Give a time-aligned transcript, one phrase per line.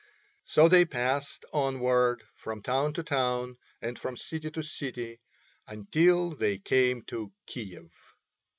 [0.45, 5.21] So they passed onward from town to town and from city to city
[5.67, 7.91] until they came to Kiev.